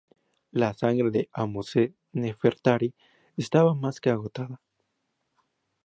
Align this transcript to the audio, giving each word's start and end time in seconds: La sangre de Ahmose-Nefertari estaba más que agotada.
La 0.53 0.73
sangre 0.73 1.11
de 1.11 1.29
Ahmose-Nefertari 1.31 2.95
estaba 3.37 3.75
más 3.75 4.01
que 4.01 4.09
agotada. 4.09 4.59